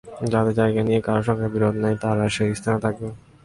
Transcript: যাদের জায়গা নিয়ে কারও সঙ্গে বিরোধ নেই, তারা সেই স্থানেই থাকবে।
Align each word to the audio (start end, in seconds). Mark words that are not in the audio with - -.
যাদের 0.31 0.53
জায়গা 0.59 0.81
নিয়ে 0.87 1.01
কারও 1.07 1.23
সঙ্গে 1.27 1.47
বিরোধ 1.53 1.75
নেই, 1.83 1.95
তারা 2.03 2.25
সেই 2.35 2.51
স্থানেই 2.59 2.83
থাকবে। 2.85 3.09